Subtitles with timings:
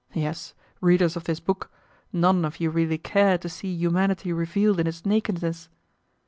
[0.15, 1.69] Yes, readers of this book,
[2.11, 5.69] none of you really care to see humanity revealed in its nakedness.